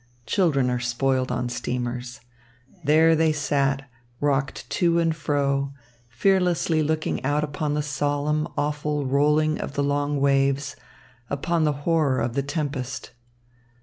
Children 0.25 0.71
are 0.71 0.79
spoiled 0.79 1.31
on 1.31 1.47
steamers. 1.47 2.21
There 2.83 3.15
they 3.15 3.31
sat, 3.31 3.87
rocked 4.19 4.67
to 4.71 4.97
and 4.97 5.15
fro, 5.15 5.73
fearlessly 6.09 6.81
looking 6.81 7.23
out 7.23 7.43
upon 7.43 7.75
the 7.75 7.83
solemn, 7.83 8.47
awful 8.57 9.05
rolling 9.05 9.61
of 9.61 9.73
the 9.73 9.83
long 9.83 10.19
waves, 10.19 10.75
upon 11.29 11.65
the 11.65 11.73
horror 11.85 12.19
of 12.19 12.33
the 12.33 12.41
tempest. 12.41 13.11